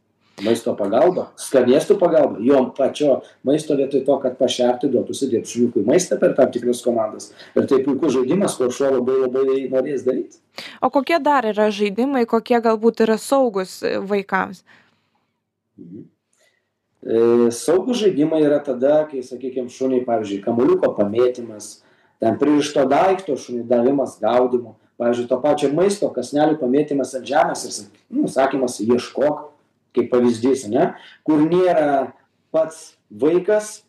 maisto 0.44 0.74
pagalba 0.78 1.28
skanėstų 1.40 1.98
pagalba 2.02 2.42
jo 2.44 2.60
pačio 2.78 3.18
maisto 3.48 3.78
vietoj 3.80 4.04
to 4.08 4.18
kad 4.24 4.38
pašerti 4.40 4.90
duotų 4.94 5.16
sudėt 5.18 5.50
šuniukui 5.50 5.86
maistą 5.88 6.20
per 6.22 6.36
tam 6.38 6.52
tikras 6.54 6.84
komandas. 6.86 7.32
Ir 7.56 7.68
tai 7.70 7.82
puikus 7.86 8.16
žaidimas 8.18 8.58
kur 8.60 8.74
šuo 8.74 8.92
labai 8.98 9.20
labai 9.26 9.60
norės 9.72 10.06
daryt. 10.08 10.40
O 10.82 10.92
kokie 10.94 11.20
dar 11.24 11.48
yra 11.50 11.70
žaidimai 11.74 12.26
kokie 12.30 12.60
galbūt 12.64 13.06
yra 13.08 13.20
saugūs 13.22 13.80
vaikams? 14.10 14.64
Mhm. 15.80 16.04
e, 17.02 17.50
saugūs 17.50 18.04
žaidimai 18.04 18.44
yra 18.46 18.60
tada 18.64 19.04
kai 19.10 19.24
sakykim 19.26 19.72
šuniui 19.74 20.06
pavyzdžiui 20.06 20.44
kamuoliuko 20.44 20.94
pamėtymas 21.00 21.80
ten 22.24 22.38
pririšto 22.40 22.86
daikto 22.88 23.36
šuniui 23.38 23.68
davimas 23.68 24.20
gaudymo. 24.22 24.78
Pavyzdžiui 25.02 25.28
to 25.28 25.40
pačio 25.42 25.72
maisto 25.74 26.08
kąsnelių 26.14 26.60
pamėtymas 26.62 27.16
ant 27.18 27.26
žemės 27.28 27.66
ir 27.66 27.90
nu 28.14 28.30
sakymas 28.30 28.78
ieškok 28.84 29.53
kaip 29.96 30.12
pavyzdys 30.12 30.68
ane 30.70 30.92
kur 31.28 31.42
nėra 31.46 32.14
pats 32.54 32.94
vaikas 33.10 33.82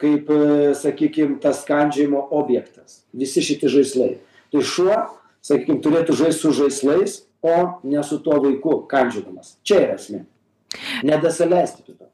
kaip 0.00 0.30
e, 0.32 0.74
sakykim 0.74 1.38
tas 1.42 1.62
kandžiojimo 1.68 2.22
objektas. 2.32 3.02
Visi 3.12 3.44
šitie 3.44 3.68
žaislai. 3.68 4.14
Tai 4.52 4.62
šuo 4.64 4.96
sakykim 5.44 5.80
turėtų 5.84 6.16
žaist 6.22 6.44
su 6.44 6.54
žaislais 6.56 7.20
o 7.44 7.56
ne 7.84 8.02
su 8.04 8.20
tuo 8.24 8.40
vaiku 8.42 8.80
kandžiodamas. 8.90 9.58
Čia 9.64 9.82
yra 9.86 9.98
esmė. 10.00 10.24
Nedasileisti 11.04 11.84
prie 11.84 11.96
to 11.96 12.08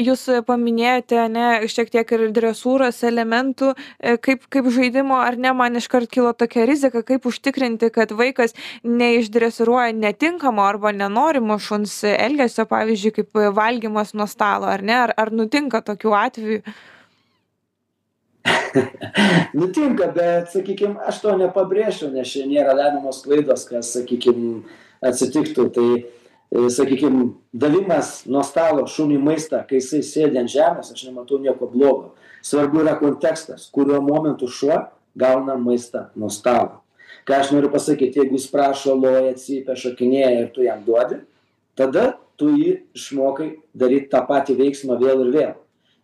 jūs 0.00 0.24
paminėjote 0.46 1.18
ane 1.24 1.46
šiek 1.70 1.90
tiek 1.92 2.12
ir 2.16 2.24
dresūros 2.34 3.02
elementų 3.08 3.72
e, 3.72 4.16
kaip 4.22 4.46
kaip 4.52 4.68
žaidimo 4.74 5.18
ar 5.18 5.36
ne 5.40 5.52
man 5.56 5.76
iškart 5.80 6.10
kilo 6.12 6.32
tokia 6.36 6.66
rizika 6.68 7.02
kaip 7.06 7.26
užtikrinti 7.28 7.90
kad 7.94 8.14
vaikas 8.16 8.56
neišdresiruoja 8.84 9.92
netinkamo 9.96 10.62
arba 10.64 10.92
nenorimo 10.92 11.58
šuns 11.58 12.02
elgesio 12.12 12.66
pavyzdžiui 12.70 13.16
kaip 13.20 13.44
valgymas 13.56 14.14
nuo 14.14 14.28
stalo 14.30 14.70
ar 14.70 14.82
ne 14.82 14.98
ar 15.02 15.14
ar 15.16 15.32
nutinka 15.32 15.82
tokių 15.82 16.16
atvejų? 16.22 16.62
Nutinka 19.58 20.08
bet 20.14 20.50
sakykim 20.50 20.96
aš 21.06 21.20
to 21.22 21.36
nepabrėšiu 21.38 22.10
nes 22.14 22.32
čia 22.32 22.48
nėra 22.48 22.74
lemiamos 22.74 23.22
klaidos 23.26 23.68
kas 23.68 23.92
sakykim 23.94 24.64
atsitiktų. 25.02 25.68
Tai 25.76 25.86
E, 25.96 26.21
sakykim 26.52 27.34
davimas 27.52 28.26
nuo 28.26 28.42
stalo 28.42 28.86
šuniui 28.86 29.22
maistą 29.22 29.62
kai 29.68 29.80
jisai 29.80 30.02
sėdi 30.04 30.40
ant 30.40 30.52
žemės 30.52 30.92
aš 30.92 31.06
nematau 31.08 31.38
nieko 31.40 31.68
blogo. 31.70 32.12
Svarbu 32.44 32.82
yra 32.82 32.96
kontekstas 33.00 33.70
kuriuo 33.72 34.02
momentu 34.04 34.48
šuo 34.48 34.82
gauna 35.16 35.56
maistą 35.56 36.08
nuo 36.16 36.28
stalo. 36.30 36.82
Ką 37.24 37.38
aš 37.38 37.52
noriu 37.54 37.70
pasakyt 37.72 38.18
jeigu 38.18 38.36
jis 38.36 38.50
prašo 38.52 38.96
loja 38.98 39.32
cypia 39.38 39.76
šokinėja 39.78 40.42
ir 40.42 40.50
tu 40.52 40.66
jam 40.66 40.82
duodi 40.84 41.22
tada 41.78 42.18
tu 42.36 42.50
jį 42.52 42.74
išmokai 42.98 43.48
daryt 43.74 44.10
tą 44.12 44.20
patį 44.28 44.58
veiksmą 44.58 44.98
vėl 45.00 45.26
ir 45.26 45.32
vėl. 45.32 45.52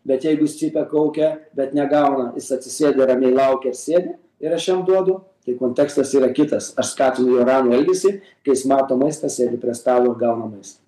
Bet 0.08 0.24
jeigu 0.24 0.46
jis 0.46 0.56
cypia 0.60 0.86
kaukia 0.88 1.34
bet 1.52 1.74
negauna 1.76 2.32
jis 2.38 2.52
atsisėda 2.56 3.08
ramiai 3.10 3.34
laukia 3.36 3.74
ir 3.74 3.76
sėdi 3.76 4.16
ir 4.40 4.54
aš 4.54 4.70
jam 4.70 4.84
duodu 4.88 5.20
tai 5.48 5.56
kontekstas 5.56 6.12
yra 6.18 6.28
kitas. 6.36 6.74
Aš 6.76 6.92
skatinu 6.92 7.38
jo 7.38 7.46
ramų 7.48 7.72
elgesį 7.78 8.18
kai 8.44 8.52
jis 8.52 8.66
mato 8.68 8.98
maistą 9.00 9.30
sėdi 9.32 9.56
prie 9.60 9.72
stalo 9.76 10.12
ir 10.12 10.20
gauna 10.20 10.48
maistą. 10.50 10.82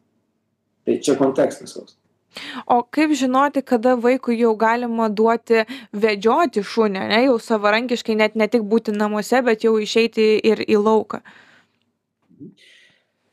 Tai 0.85 0.99
čia 1.01 1.17
kontekstas 1.17 1.73
koks. 1.77 1.97
O 2.71 2.83
kaip 2.87 3.11
žinoti, 3.19 3.63
kada 3.67 3.97
vaikui 3.99 4.37
jau 4.39 4.53
galima 4.57 5.09
duoti 5.11 5.65
vedžioti 5.91 6.63
šunį, 6.63 7.07
ne, 7.11 7.23
jau 7.27 7.39
savarankiškai, 7.43 8.15
net 8.21 8.37
ne 8.39 8.47
tik 8.47 8.63
būti 8.71 8.95
namuose, 8.95 9.41
bet 9.43 9.67
jau 9.67 9.75
išeiti 9.83 10.37
ir 10.47 10.63
į 10.63 10.79
lauką? 10.79 11.25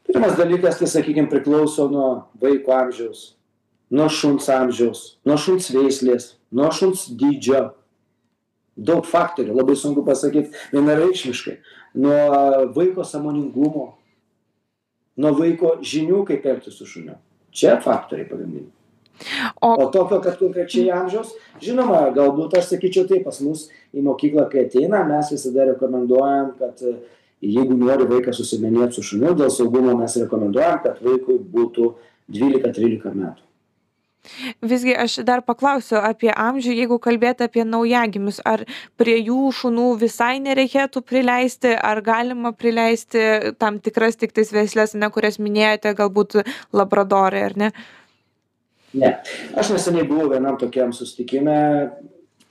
Pirmas 0.08 0.34
dalykas, 0.40 0.80
tai 0.80 0.90
sakykime, 0.90 1.30
priklauso 1.30 1.86
nuo 1.92 2.10
vaiko 2.42 2.74
amžiaus, 2.74 3.36
nuo 3.94 4.08
šuns 4.10 4.50
amžiaus, 4.50 5.04
nuo 5.28 5.38
šuns 5.38 5.70
veislės, 5.76 6.32
nuo 6.50 6.72
šuns 6.74 7.06
dydžio, 7.20 7.68
daug 8.78 9.06
faktorių 9.06 9.58
labai 9.58 9.76
sunku 9.76 10.06
pasakyt 10.06 10.54
vienareikšmiškai. 10.74 11.58
Nuo 11.98 12.70
vaiko 12.76 13.06
sąmoningumo 13.08 13.88
nuo 15.18 15.34
vaiko 15.38 15.78
žinių 15.82 16.24
kaip 16.28 16.46
elgtis 16.46 16.78
su 16.78 16.88
šuniu. 16.90 17.18
Čia 17.58 17.80
faktoriai 17.82 18.30
pagrindiniai. 18.30 18.74
O, 19.62 19.72
o 19.82 19.86
tokio 19.90 20.20
kad 20.22 20.38
konkrečiai 20.38 20.92
amžiaus 20.94 21.32
žinoma 21.64 22.04
galbūt 22.14 22.60
aš 22.60 22.68
sakyčiau 22.76 23.08
taip 23.10 23.24
pas 23.26 23.40
mus 23.42 23.64
į 23.98 24.04
mokyklą 24.06 24.46
kai 24.52 24.68
ateina 24.68 25.02
mes 25.10 25.32
visada 25.34 25.66
rekomenduojam 25.72 26.52
kad 26.60 26.84
jeigu 27.42 27.80
nori 27.80 28.06
vaikas 28.12 28.38
susidomėt 28.38 28.94
su 28.94 29.02
šuniu 29.10 29.34
dėl 29.40 29.50
saugumo 29.54 29.98
mes 29.98 30.20
rekomenduojam 30.22 30.84
kad 30.86 31.02
vaikui 31.02 31.40
būtų 31.56 31.90
dvylika 32.30 32.70
trylika 32.78 33.16
metų 33.16 33.47
visgi 34.62 34.96
aš 34.96 35.20
dar 35.28 35.44
paklausiu 35.46 36.00
apie 36.02 36.32
amžių 36.32 36.76
jeigu 36.78 37.00
kalbėt 37.04 37.44
apie 37.46 37.66
naujagimius 37.68 38.40
ar 38.46 38.66
prie 39.00 39.18
jų 39.20 39.52
šunų 39.60 39.88
visai 40.02 40.38
nereikėtų 40.44 41.04
prileisti 41.08 41.76
ar 41.76 42.02
galima 42.06 42.54
prileisti 42.54 43.54
tam 43.60 43.80
tikras 43.84 44.20
tiktais 44.20 44.54
veisles 44.56 44.96
ane 44.96 45.10
kurias 45.14 45.40
minėjote 45.40 45.94
galbūt 45.98 46.42
labradorai 46.74 47.46
ar 47.50 47.58
ne? 47.58 47.72
Ne. 48.98 49.18
Aš 49.60 49.74
neseniai 49.76 50.08
buvau 50.08 50.30
vienam 50.32 50.58
tokiam 50.60 50.94
susitikime 50.96 51.58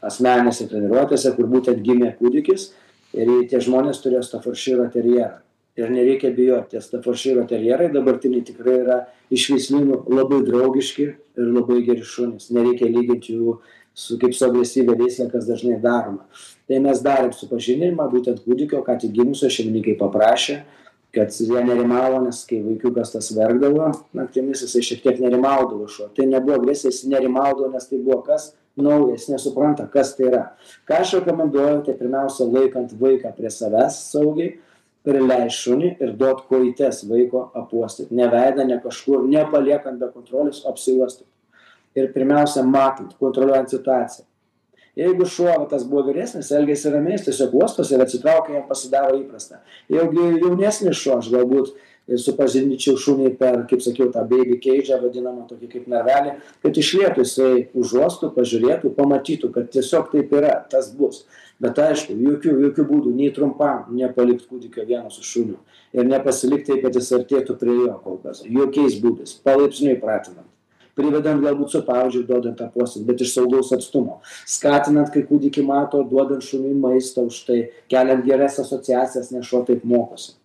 asmeninėse 0.04 0.68
treniruotėse 0.70 1.32
kur 1.36 1.48
būtent 1.50 1.80
gimė 1.82 2.12
kūdikis 2.20 2.70
ir 3.16 3.32
tie 3.50 3.60
žmonės 3.64 4.02
turėjo 4.04 4.22
staforširo 4.26 4.86
terjerą 4.92 5.45
ir 5.76 5.90
nereikia 5.92 6.32
bijot 6.34 6.70
tie 6.72 6.80
staforširo 6.80 7.44
terjerai 7.48 7.88
dabartiniai 7.92 8.44
tikrai 8.46 8.76
yra 8.82 9.00
iš 9.32 9.50
veislynų 9.52 10.04
labai 10.12 10.42
draugiški 10.46 11.06
ir 11.06 11.50
labai 11.52 11.82
geri 11.86 12.04
šunys. 12.06 12.50
Nereikia 12.54 12.88
lygint 12.90 13.28
jų 13.30 13.58
su 13.96 14.18
kaip 14.20 14.34
su 14.36 14.44
agresyvia 14.44 14.96
veisle 14.96 15.28
kas 15.32 15.48
dažnai 15.48 15.78
daroma. 15.80 16.26
Tai 16.68 16.80
mes 16.84 17.00
darėm 17.04 17.32
supažindinimą 17.32 18.08
būtent 18.12 18.42
kūdikio 18.44 18.82
ką 18.84 18.98
tik 19.02 19.14
gimusio 19.16 19.52
šeimininkai 19.52 19.96
paprašė 20.00 20.60
kad 21.16 21.32
jie 21.32 21.62
nerimavo 21.64 22.18
nes 22.26 22.42
kai 22.44 22.58
vaikiukas 22.60 23.14
tas 23.14 23.30
verkdavo 23.32 23.88
naktimis 24.18 24.66
jisai 24.66 24.82
šiek 24.84 25.00
tiek 25.04 25.20
nerimaudavo 25.22 25.88
šuo. 25.88 26.10
Tai 26.12 26.26
nebuvo 26.28 26.58
agresija 26.60 26.92
jis 26.92 27.06
nerimaudavo 27.08 27.70
nes 27.72 27.88
tai 27.88 28.02
buvo 28.02 28.20
kas 28.26 28.50
nauja 28.76 29.14
jis 29.14 29.30
nesupranta 29.32 29.86
kas 29.92 30.12
tai 30.18 30.28
yra. 30.28 30.42
Ką 30.88 31.00
aš 31.00 31.14
rekomenduoju 31.20 31.86
tai 31.86 31.96
pirmiausia 31.96 32.48
laikant 32.52 32.92
vaiką 33.00 33.32
prie 33.38 33.52
savęs 33.52 33.96
saugiai 34.10 34.58
prileist 35.06 35.62
šunį 35.62 35.92
ir 36.02 36.14
duot 36.20 36.44
kojytes 36.50 37.04
vaiko 37.10 37.46
apuostyt 37.60 38.10
ne 38.10 38.28
veidą 38.32 38.66
ne 38.66 38.80
kažkur 38.82 39.26
nepaliekant 39.30 40.00
be 40.02 40.10
kontrolės 40.12 40.64
apsiuostyt 40.68 41.26
ir 41.96 42.10
pirmiausia 42.12 42.64
matant 42.66 43.14
kontroliuojant 43.20 43.72
situaciją. 43.72 44.26
Jeigu 44.96 45.26
šuo 45.28 45.50
va 45.52 45.66
tas 45.68 45.84
buvo 45.84 46.06
vyresnis 46.06 46.48
elgiasi 46.56 46.92
ramiai 46.92 47.18
jis 47.18 47.26
tiesiog 47.26 47.54
uostosi 47.58 47.94
ir 47.94 48.04
atsitraukia 48.04 48.54
jam 48.56 48.64
pasidaro 48.68 49.18
įprasta. 49.18 49.60
Jeigu 49.92 50.30
jaunesnis 50.40 50.96
šuo 50.96 51.18
aš 51.20 51.28
galbūt 51.34 51.74
supažindinčiau 52.06 52.96
šunį 53.02 53.32
per 53.40 53.64
kaip 53.70 53.82
sakiau 53.82 54.12
tą 54.14 54.22
beibi 54.30 54.60
keidžą 54.62 55.00
vadinamą 55.02 55.46
tokį 55.50 55.70
kaip 55.72 55.88
narvelį 55.90 56.36
kad 56.62 56.78
iš 56.78 56.92
lėto 57.00 57.24
jisai 57.24 57.66
užuostų 57.74 58.30
pažiūrėtų 58.36 58.92
pamatytų 58.94 59.50
kad 59.56 59.72
tiesiog 59.74 60.12
taip 60.12 60.32
yra 60.38 60.54
tas 60.70 60.92
bus 60.94 61.24
bet 61.62 61.78
aišku 61.80 62.16
jokių 62.20 62.56
jokiu 62.66 62.84
būdu 62.88 63.12
nei 63.16 63.30
trumpam 63.34 63.86
nepalikt 63.96 64.44
kūdikio 64.50 64.84
vieno 64.88 65.10
su 65.12 65.24
šuniu 65.24 65.56
ir 65.96 66.08
nepasilikt 66.08 66.68
taip 66.68 66.82
kad 66.84 66.96
jis 66.96 67.12
artėtų 67.16 67.56
prie 67.60 67.76
jo 67.86 67.94
kol 68.04 68.20
kas. 68.24 68.42
Jokiais 68.44 68.98
būdais. 69.00 69.38
Palaipsniui 69.46 69.96
pratinant. 70.02 70.48
Privedant 70.96 71.42
galbūt 71.44 71.74
su 71.74 71.82
pavadžiu 71.84 72.22
duodant 72.28 72.60
apuostyt 72.64 73.04
bet 73.08 73.20
iš 73.20 73.34
saugaus 73.36 73.72
atstumo. 73.76 74.20
Skatinant 74.48 75.12
kai 75.12 75.26
kūdikį 75.28 75.64
mato 75.68 76.00
duodant 76.08 76.44
šuniui 76.44 76.76
maisto 76.80 77.26
už 77.28 77.42
tai 77.48 77.58
keliant 77.92 78.24
geras 78.24 78.60
asociacijas 78.62 79.32
nes 79.32 79.48
šuo 79.48 79.62
taip 79.68 79.84
mokosi. 79.84 80.36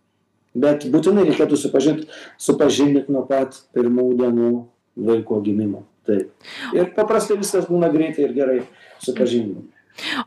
Bet 0.51 0.84
būtinai 0.91 1.24
reikėtų 1.30 1.60
supažint 1.60 2.08
supažindint 2.39 3.08
nuo 3.12 3.24
pat 3.27 3.62
pirmų 3.75 4.10
dienų 4.20 4.51
vaiko 5.08 5.39
gimimo. 5.44 5.86
Taip. 6.08 6.32
Ir 6.75 6.89
paprastai 6.96 7.38
viskas 7.39 7.68
būna 7.70 7.91
greitai 7.94 8.25
ir 8.25 8.36
gerai 8.36 8.58
supažindinant 9.06 9.70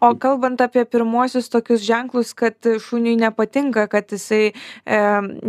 o 0.00 0.12
kalbant 0.20 0.60
apie 0.60 0.84
pirmuosius 0.84 1.48
tokius 1.52 1.82
ženklus 1.84 2.32
kad 2.36 2.54
šuniui 2.86 3.16
nepatinka 3.20 3.86
kad 3.90 4.12
jisai 4.12 4.52
e, 4.52 5.00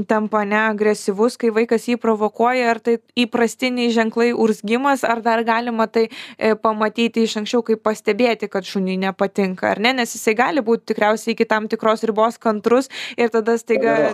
tampa 0.09 0.41
ane 0.43 0.57
agresyvus 0.61 1.37
kai 1.41 1.51
vaikas 1.55 1.87
jį 1.89 1.97
provokuoja 2.01 2.69
ar 2.71 2.81
tai 2.83 2.97
įprastiniai 3.25 3.93
ženklai 3.95 4.31
urzgimas 4.33 5.05
ar 5.07 5.21
dar 5.25 5.43
galima 5.47 5.87
tai 5.87 6.07
e, 6.09 6.53
pamatyti 6.55 7.25
iš 7.25 7.37
anksčiau 7.41 7.63
kaip 7.65 7.83
pastebėti 7.85 8.49
kad 8.51 8.67
šuniui 8.67 8.97
nepatinka 9.05 9.71
ar 9.73 9.81
ne? 9.83 9.93
Nes 9.99 10.15
jisai 10.17 10.35
gali 10.37 10.63
būt 10.65 10.85
tikriausiai 10.91 11.35
iki 11.35 11.47
tam 11.49 11.69
tikros 11.71 12.05
ribos 12.07 12.39
kantrus 12.41 12.89
ir 13.17 13.33
tada 13.33 13.57
staiga 13.61 14.13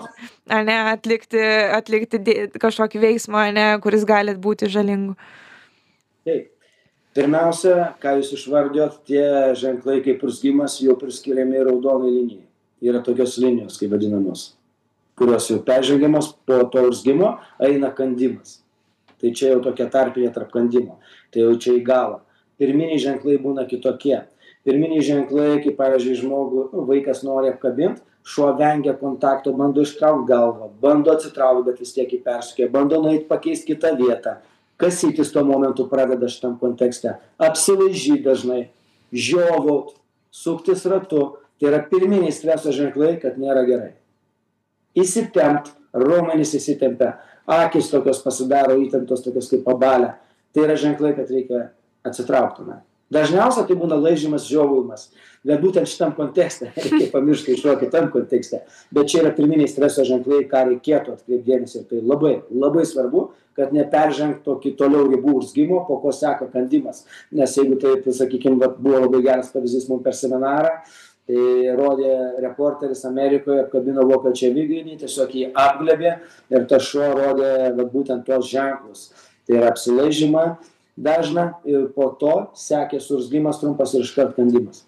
ane 0.49 0.77
atlikti 0.93 1.41
atlikti 1.77 2.21
kažkokį 2.61 3.05
veiksmą 3.05 3.45
ane 3.51 3.67
kuris 3.83 4.07
gali 4.07 4.35
būti 4.37 4.69
žalingu. 4.71 5.15
Taip 6.25 6.60
pirmiausia 7.17 7.91
ką 8.01 8.15
jūs 8.19 8.31
išvardijot 8.37 9.01
tie 9.09 9.27
ženklai 9.57 9.99
kaip 10.05 10.23
urzgimas 10.23 10.79
jau 10.83 10.95
priskiriami 10.99 11.67
raudonai 11.67 12.09
linijai. 12.13 12.47
Yra 12.81 13.03
tokios 13.05 13.37
linijos 13.41 13.77
kaip 13.77 13.93
vadinamos 13.93 14.51
kurios 15.21 15.47
jau 15.49 15.61
peržengiamos 15.61 16.33
po 16.45 16.63
to 16.73 16.81
urzgimo 16.89 17.37
eina 17.61 17.91
kandimas. 17.93 18.61
Tai 19.21 19.29
čia 19.37 19.53
jau 19.53 19.61
tokia 19.61 19.85
tarpinė 19.85 20.31
tarp 20.33 20.49
kandimo. 20.49 20.97
Tai 21.29 21.43
jau 21.45 21.57
čia 21.61 21.75
į 21.77 21.83
galą. 21.85 22.21
Pirminiai 22.57 22.97
ženklai 23.01 23.37
būna 23.41 23.67
kitokie. 23.69 24.23
Pirminiai 24.65 25.03
ženklai 25.05 25.59
kaip 25.61 25.77
pavyzdžiui 25.77 26.17
žmogų 26.23 26.63
nu 26.73 26.85
vaikas 26.89 27.21
nori 27.25 27.51
apkabint 27.53 28.01
šuo 28.25 28.51
vengia 28.57 28.93
kontakto 28.97 29.53
bando 29.57 29.81
ištraukt 29.85 30.27
galvą 30.29 30.69
bando 30.81 31.13
atsitraukt 31.13 31.65
bet 31.69 31.79
vis 31.81 31.93
tiek 31.95 32.09
jį 32.09 32.19
persekioja 32.25 32.69
bando 32.73 32.99
nueit 33.01 33.25
pakeist 33.29 33.65
kitą 33.65 33.95
vietą 33.97 34.35
kasytis 34.81 35.31
tuo 35.33 35.43
momentu 35.47 35.85
pradeda 35.89 36.29
šitam 36.31 36.57
kontekste? 36.61 37.15
Apsilaižyt 37.41 38.25
dažnai 38.25 38.63
žiovaut 39.13 39.95
suktis 40.33 40.85
ratu. 40.89 41.37
Tai 41.61 41.69
yra 41.69 41.83
pirminiai 41.85 42.33
streso 42.33 42.73
ženklai 42.73 43.19
kad 43.21 43.35
nėra 43.37 43.61
gerai. 43.67 43.91
Įsitempt 44.97 45.69
raumenys 45.93 46.55
įsitempia 46.57 47.19
akys 47.45 47.91
tokios 47.93 48.23
pasidaro 48.25 48.79
įtemptos 48.81 49.21
tokios 49.21 49.51
kaip 49.51 49.61
pabalę 49.67 50.15
tai 50.55 50.65
yra 50.65 50.79
ženklai 50.79 51.13
kad 51.13 51.29
reikia 51.29 51.67
atsitraukt 52.07 52.63
tenai 52.63 52.81
dažniausia 53.11 53.65
tai 53.67 53.77
būna 53.79 53.99
laižymas 53.99 54.47
žiovavimas. 54.49 55.09
Bet 55.47 55.61
būtent 55.63 55.89
šitam 55.89 56.13
kontekste 56.17 56.71
reikia 56.85 57.09
pamiršt 57.13 57.49
kai 57.49 57.57
šuo 57.59 57.75
kitam 57.81 58.09
kontekste. 58.13 58.63
Bet 58.93 59.11
čia 59.11 59.23
yra 59.25 59.33
pirminiai 59.35 59.69
streso 59.71 60.05
ženklai 60.07 60.45
ką 60.51 60.65
reikėtų 60.69 61.17
atkreipt 61.17 61.47
dėmesį 61.47 61.81
ir 61.81 61.87
tai 61.89 62.01
labai 62.01 62.35
labai 62.49 62.85
svarbu 62.87 63.29
kad 63.57 63.73
neperžengtų 63.75 64.57
iki 64.59 64.73
toliau 64.79 65.07
ribų 65.11 65.37
urzgimo 65.41 65.83
po 65.87 65.99
ko 66.03 66.13
seka 66.15 66.47
kandimas. 66.53 67.05
Nes 67.35 67.55
jeigu 67.57 67.77
taip 67.81 68.07
sakykim 68.15 68.59
vat 68.61 68.77
buvo 68.81 69.05
labai 69.05 69.23
geras 69.25 69.51
pavyzdys 69.53 69.87
mum 69.91 70.03
per 70.03 70.15
seminarą 70.17 70.75
tai 71.29 71.71
rodė 71.77 72.11
reporteris 72.43 73.05
amerikoje 73.07 73.61
apkabino 73.65 74.03
vokiečių 74.09 74.49
aviganį 74.51 74.97
tiesiog 75.03 75.35
jį 75.37 75.47
apglėbė 75.63 76.13
ir 76.51 76.67
tas 76.67 76.87
šuo 76.89 77.11
rodė 77.15 77.51
vat 77.77 77.91
būtent 77.93 78.25
tuos 78.27 78.49
ženklus. 78.51 79.09
Tai 79.47 79.59
yra 79.59 79.71
apsilaižymą 79.71 80.45
dažną 80.97 81.47
ir 81.65 81.89
po 81.95 82.11
to 82.19 82.35
sekė 82.57 82.99
suurzgimas 82.99 83.61
trumpas 83.61 83.95
ir 83.95 84.07
iškart 84.07 84.35
kandimas 84.37 84.85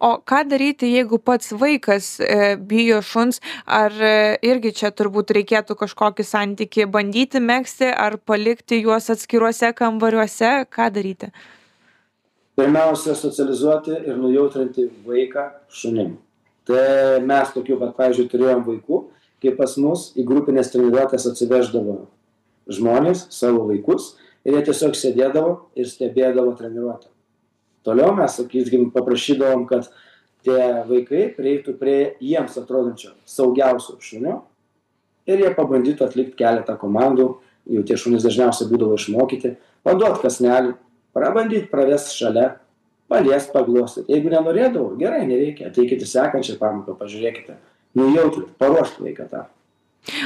o 0.00 0.16
ką 0.28 0.42
daryti 0.50 0.90
jeigu 0.92 1.18
pats 1.18 1.52
vaikas 1.58 2.18
e, 2.20 2.56
bijo 2.56 3.00
šuns 3.02 3.40
ar 3.66 3.92
e, 3.92 4.12
irgi 4.46 4.74
čia 4.80 4.92
turbūt 4.94 5.34
reikėtų 5.38 5.76
kažkokį 5.84 6.26
santykį 6.26 6.88
bandyti 6.92 7.40
megzti 7.40 7.88
ar 7.90 8.18
palikti 8.18 8.82
juos 8.82 9.10
atskiruose 9.12 9.72
kambariuose? 9.78 10.52
Ką 10.72 10.90
daryti? 10.94 11.32
Pirmiausia 12.56 13.14
socializuoti 13.16 13.96
ir 13.96 14.18
nujautrinti 14.20 14.90
vaiką 15.06 15.48
šunim. 15.72 16.18
Tai 16.68 16.84
mes 17.24 17.50
tokių 17.56 17.78
vat 17.80 17.96
pavyzdžiui 17.96 18.28
turėjom 18.30 18.66
vaikų 18.68 19.04
kai 19.42 19.54
pas 19.58 19.74
mus 19.82 20.10
į 20.14 20.24
grupines 20.26 20.70
treniruotes 20.70 21.26
atsiveždavo 21.32 21.96
žmonės 22.70 23.26
savo 23.34 23.66
vaikus 23.70 24.12
ir 24.46 24.56
jie 24.56 24.66
tiesiog 24.68 24.94
sėdėdavo 24.98 25.56
ir 25.78 25.88
stebėdavo 25.90 26.54
treniruotę 26.58 27.10
toliau 27.86 28.14
mes 28.16 28.38
sakykim 28.38 28.90
paprašydavom 28.94 29.66
kad 29.70 29.88
tie 30.46 30.82
vaikai 30.88 31.28
prieitų 31.36 31.76
prie 31.78 31.98
jiems 32.22 32.56
atrodančio 32.58 33.12
saugiausio 33.28 33.98
šunio 34.02 34.40
ir 35.30 35.42
jie 35.44 35.52
pabandytų 35.54 36.06
atlikt 36.08 36.36
keletą 36.38 36.76
komandų. 36.80 37.36
Jau 37.70 37.84
tie 37.86 37.94
šunys 37.94 38.24
dažniausiai 38.26 38.66
būdavo 38.72 38.96
išmokyti 38.98 39.52
paduot 39.86 40.18
kąsnelį 40.24 40.74
prabandyt 41.14 41.68
pravest 41.70 42.10
šalia 42.16 42.56
paliest 43.12 43.52
paglostyt. 43.54 44.08
Jeigu 44.10 44.32
nenorėdavo 44.32 44.96
gerai 44.98 45.22
nereikia. 45.28 45.68
Ateikit 45.70 46.02
į 46.02 46.08
sekančią 46.10 46.56
pamoką 46.58 46.96
pažiūrėkite 46.98 47.60
nujautrint 47.98 48.56
paruošt 48.58 48.98
vaiką 49.04 49.28
tam 49.30 49.46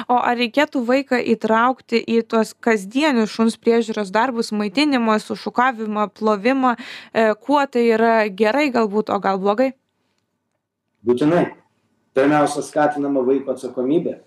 o 0.08 0.18
ar 0.18 0.38
reikėtų 0.40 0.82
vaiką 0.88 1.20
įtraukti 1.34 2.00
į 2.00 2.22
tuos 2.30 2.54
kasdienius 2.64 3.32
šuns 3.34 3.58
priežiūros 3.60 4.12
darbus 4.14 4.52
maitinimą 4.52 5.18
sušukavimą 5.24 6.08
plovimą? 6.16 6.76
E, 7.12 7.32
kuo 7.34 7.62
tai 7.66 7.86
yra 7.94 8.14
gerai 8.28 8.68
galbūt 8.74 9.12
o 9.12 9.18
gal 9.22 9.40
blogai? 9.42 9.72
Būtinai. 11.06 11.48
Pirmiausia 12.16 12.62
skatinama 12.64 13.20
vaiko 13.26 13.52
atsakomybė. 13.52 14.20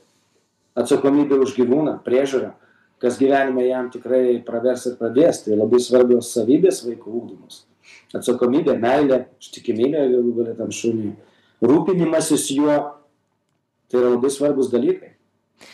Atsakomybė 0.77 1.41
už 1.45 1.55
gyvūną 1.57 1.99
priežiūra 2.05 2.53
kas 2.99 3.15
gyvenime 3.15 3.63
jam 3.63 3.87
tikrai 3.87 4.41
pravers 4.43 4.83
ir 4.89 4.97
padės 4.99 5.45
tai 5.45 5.55
labai 5.55 5.79
svarbios 5.79 6.33
savybės 6.35 6.81
vaiko 6.83 7.13
ugdomos 7.15 7.61
atsakomybė 8.15 8.75
meilė 8.81 9.23
ištikimybė 9.41 10.05
galų 10.13 10.33
gale 10.39 10.55
tam 10.57 10.71
šuniui. 10.73 11.13
Rūpinimasis 11.65 12.49
juo. 12.55 12.77
Tai 13.89 13.97
yra 13.97 14.11
labai 14.13 14.29
svarbūs 14.29 14.69
dalykai 14.69 15.15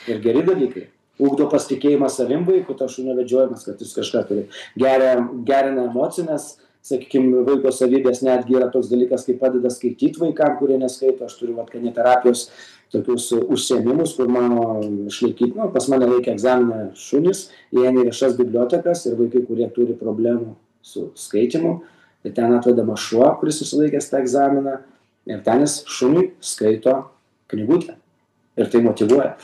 ir 0.08 0.22
geri 0.24 0.44
dalykai. 0.46 0.90
Ugdo 1.20 1.48
pasitikėjimą 1.52 2.10
savim 2.12 2.44
vaiko 2.48 2.76
tas 2.76 2.92
šunio 2.96 3.16
vedžiojimas 3.16 3.64
kad 3.64 3.80
jis 3.80 3.96
kažką 3.96 4.24
turi. 4.28 4.46
Geria 4.80 5.16
gerina 5.48 5.86
emocines 5.88 6.56
sakykim 6.86 7.32
vaiko 7.48 7.72
savybes 7.74 8.22
netgi 8.26 8.58
yra 8.60 8.68
toks 8.74 8.92
dalykas 8.92 9.24
kaip 9.28 9.40
padeda 9.42 9.72
skaityt 9.72 10.20
vaikam 10.22 10.58
kurie 10.60 10.78
neskaito. 10.82 11.26
Aš 11.26 11.38
turiu 11.40 11.56
vat 11.58 11.72
kaniterapijos 11.72 12.50
tokius 12.94 13.30
užsiėmimus 13.40 14.16
kur 14.18 14.30
mano 14.32 14.82
išlaikyt 15.10 15.56
nu 15.58 15.70
pas 15.74 15.88
mane 15.92 16.10
laikė 16.12 16.36
egzaminą 16.36 16.92
šunys 17.00 17.48
įeina 17.74 18.04
į 18.04 18.10
viešas 18.10 18.36
bibliotekas 18.38 19.06
ir 19.08 19.18
vaikai 19.20 19.42
kurie 19.48 19.70
turi 19.76 19.96
problemų 19.98 20.54
su 20.86 21.10
skaitymu 21.18 21.78
tai 22.26 22.34
ten 22.38 22.54
atvedamas 22.60 23.08
šuo 23.08 23.32
kuris 23.40 23.64
išsilaikęs 23.66 24.12
tą 24.12 24.22
egzaminą 24.22 24.78
ir 25.32 25.42
ten 25.46 25.64
jis 25.66 25.80
šuniui 25.90 26.34
skaito 26.42 27.00
knygutę. 27.52 27.98
Ir 28.56 28.70
tai 28.72 28.82
motyvuoja 28.86 29.36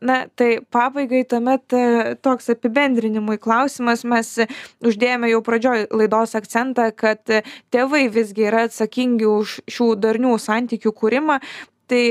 na 0.00 0.24
tai 0.38 0.58
pabaigai 0.74 1.24
tuomet 1.28 1.76
e, 1.76 2.14
toks 2.24 2.50
apibendrinimui 2.54 3.38
klausimas. 3.42 4.04
Mes 4.08 4.34
uždėjome 4.84 5.30
jau 5.32 5.40
pradžioj 5.44 5.86
laidos 5.94 6.34
akcentą 6.38 6.90
kad 6.96 7.22
tėvai 7.74 8.06
visgi 8.12 8.48
yra 8.50 8.66
atsakingi 8.68 9.28
už 9.28 9.60
šių 9.70 9.94
darnių 10.00 10.36
santykių 10.40 10.94
kūrimą. 11.00 11.40
Tai 11.90 12.02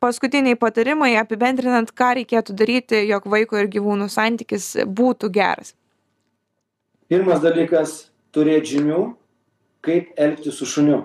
paskutiniai 0.00 0.58
patarimai 0.58 1.14
apibendrinant 1.20 1.90
ką 1.96 2.14
reikėtų 2.20 2.56
daryti 2.58 3.02
jog 3.08 3.26
vaiko 3.30 3.58
ir 3.58 3.70
gyvūnų 3.72 4.08
santykis 4.12 4.70
būtų 4.86 5.30
geras. 5.34 5.74
Pirmas 7.08 7.40
dalykas 7.42 8.08
turėt 8.34 8.68
žinių 8.68 9.00
kaip 9.84 10.12
elgtis 10.20 10.58
su 10.60 10.68
šuniu 10.68 11.02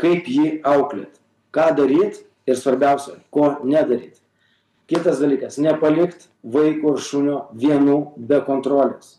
kaip 0.00 0.28
jį 0.28 0.60
auklėt 0.66 1.20
ką 1.54 1.70
daryt 1.76 2.20
ir 2.48 2.58
svarbiausia 2.58 3.18
ko 3.34 3.52
nedaryt 3.64 4.19
kitas 4.90 5.20
dalykas 5.22 5.58
nepalikt 5.62 6.28
vaiko 6.42 6.96
ir 6.96 7.04
šunio 7.06 7.38
vienų 7.56 7.98
be 8.16 8.40
kontrolės. 8.46 9.18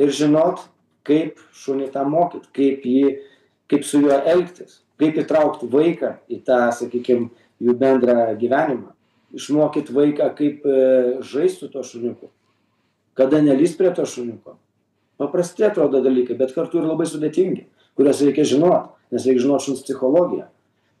Ir 0.00 0.10
žinot 0.10 0.64
kaip 1.06 1.38
šunį 1.54 1.90
tą 1.94 2.06
mokyt 2.08 2.48
kaip 2.56 2.86
jį 2.88 3.18
kaip 3.70 3.84
su 3.86 4.00
juo 4.02 4.16
elgtis 4.16 4.80
kaip 5.00 5.18
įtraukt 5.20 5.64
vaiką 5.70 6.16
į 6.30 6.40
tą 6.46 6.60
sakykim 6.74 7.28
jų 7.62 7.76
bendrą 7.78 8.34
gyvenimą. 8.40 8.92
Išmokyt 9.34 9.90
vaiką 9.90 10.28
kaip 10.38 10.66
e, 10.66 10.74
žaist 11.26 11.60
su 11.60 11.68
tuo 11.68 11.82
šuniuku. 11.82 12.28
Kada 13.18 13.40
nelįst 13.42 13.78
prie 13.78 13.90
to 13.94 14.06
šuniuko. 14.06 14.56
Paprasti 15.18 15.66
atrodo 15.66 16.00
dalykai 16.02 16.36
bet 16.38 16.54
kartu 16.54 16.80
ir 16.80 16.86
labai 16.86 17.06
sudėtingi 17.10 17.66
kuriuos 17.98 18.22
reikia 18.26 18.46
žinot 18.48 18.90
nes 19.14 19.26
reik 19.26 19.40
žinot 19.42 19.62
šuns 19.64 19.84
psichologiją 19.86 20.48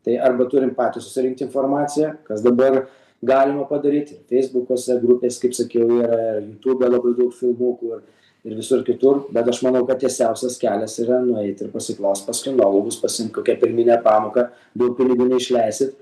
tai 0.04 0.18
arba 0.18 0.48
turim 0.50 0.74
patys 0.76 1.08
susirinkt 1.08 1.44
informaciją 1.46 2.14
kas 2.28 2.42
dabar 2.44 2.84
galima 3.24 3.64
padaryti. 3.68 4.18
Feisbukuose 4.28 4.98
grupės 5.02 5.38
kaip 5.40 5.54
sakiau 5.56 6.00
yra 6.00 6.18
jutube 6.40 6.88
labai 6.88 7.14
daug 7.16 7.32
filmukų 7.32 7.94
ir 7.96 8.02
ir 8.44 8.56
visur 8.58 8.82
kitur 8.84 9.22
bet 9.32 9.48
aš 9.48 9.62
manau 9.64 9.86
kad 9.88 10.00
tiesiausias 10.02 10.58
kelias 10.60 10.98
yra 11.00 11.20
nueit 11.24 11.60
ir 11.64 11.70
pasiklaust 11.72 12.26
pas 12.26 12.42
kinologus 12.44 12.98
pasiimt 13.00 13.32
kokią 13.32 13.56
pirminę 13.60 13.96
pamoką 14.04 14.50
daug 14.76 14.96
pinigų 14.98 15.30
neišleisit 15.30 15.94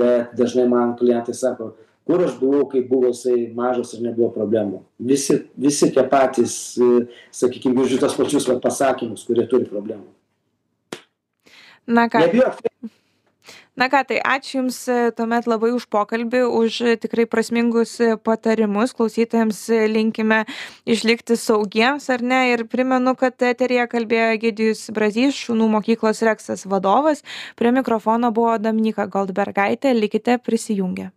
bet 0.00 0.34
dažnai 0.36 0.66
man 0.68 0.92
klientai 0.98 1.34
sako 1.34 1.70
kur 2.06 2.24
aš 2.26 2.36
buvau 2.40 2.66
kai 2.72 2.82
buvo 2.90 3.14
jisai 3.14 3.48
mažas 3.54 3.94
ir 3.96 4.04
nebuvo 4.04 4.28
problemų. 4.34 4.82
Visi 5.12 5.40
visi 5.56 5.88
tie 5.94 6.04
patys 6.10 6.76
sakykim 7.34 7.74
girdžiu 7.78 8.02
tuos 8.02 8.18
pačius 8.18 8.46
vat 8.50 8.60
pasakymus 8.62 9.24
kurie 9.26 9.48
turi 9.50 9.66
problemų. 9.70 10.06
Na 11.86 12.06
ką. 12.10 12.22
Nebijok 12.26 12.60
na 13.76 13.88
ką 13.92 14.02
tai 14.08 14.20
ačiū 14.20 14.58
jums 14.60 14.78
tuomet 15.18 15.48
labai 15.50 15.72
už 15.76 15.88
pokalbį 15.92 16.42
už 16.60 16.78
tikrai 17.02 17.26
prasmingus 17.30 17.96
patarimus. 18.24 18.94
Klausytojams 18.96 19.60
linkime 19.92 20.44
išlikti 20.88 21.36
saugiems 21.40 22.08
ar 22.12 22.22
ne? 22.22 22.40
Ir 22.54 22.66
primenu 22.70 23.16
kad 23.18 23.36
eteryje 23.50 23.88
kalbėjo 23.92 24.30
egidijus 24.38 24.86
brazys 24.96 25.36
šunų 25.46 25.68
mokyklos 25.76 26.24
reksas 26.26 26.66
vadovas. 26.66 27.24
Prie 27.56 27.74
mikrofono 27.74 28.32
buvo 28.32 28.56
dominyka 28.58 29.08
goldbergaitė. 29.12 29.94
Likite 29.96 30.38
prisijungę 30.38 31.16